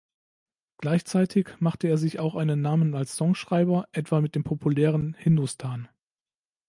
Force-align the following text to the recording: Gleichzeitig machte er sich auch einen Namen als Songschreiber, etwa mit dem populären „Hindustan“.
Gleichzeitig 0.79 1.47
machte 1.59 1.87
er 1.87 1.99
sich 1.99 2.17
auch 2.19 2.33
einen 2.33 2.59
Namen 2.59 2.95
als 2.95 3.15
Songschreiber, 3.17 3.87
etwa 3.91 4.19
mit 4.19 4.33
dem 4.33 4.43
populären 4.43 5.13
„Hindustan“. 5.13 5.89